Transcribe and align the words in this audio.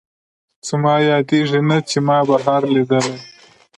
زما 0.67 0.93
یادېږي 1.11 1.59
نه، 1.69 1.77
چې 1.89 1.97
ما 2.07 2.17
بهار 2.29 2.61
لیدلی 2.73 3.17